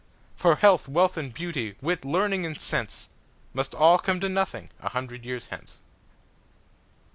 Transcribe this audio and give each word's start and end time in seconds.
For 0.35 0.55
health, 0.55 0.87
wealth 0.89 1.15
and 1.15 1.31
beauty, 1.31 1.75
wit, 1.79 2.03
learning 2.03 2.43
and 2.43 2.59
sense, 2.59 3.09
Must 3.53 3.75
all 3.75 3.99
come 3.99 4.19
to 4.21 4.29
nothing 4.29 4.71
a 4.79 4.89
hundred 4.89 5.23
years 5.25 5.49
hence. 5.49 5.77